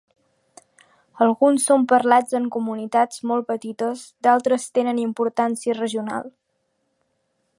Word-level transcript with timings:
Alguns 1.25 1.65
són 1.71 1.83
parlats 1.91 2.37
en 2.39 2.47
comunitats 2.55 3.21
molt 3.33 3.47
petites, 3.53 4.03
d'altres 4.27 4.67
tenen 4.79 5.05
importància 5.05 5.79
regional 5.83 6.33